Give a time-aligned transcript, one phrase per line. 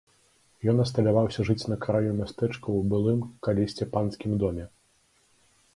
[0.71, 3.19] Ён асталяваўся жыць на краю мястэчка ў былым
[3.49, 4.65] калісьці панскім доме.